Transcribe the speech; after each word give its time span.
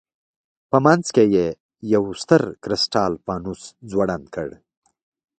په 0.69 0.77
منځ 0.85 1.05
کې 1.15 1.23
یې 1.35 1.47
یو 1.93 2.03
ستر 2.21 2.41
کرسټال 2.63 3.13
فانوس 3.25 3.61
ځوړند 3.91 4.25
کړ. 4.35 4.49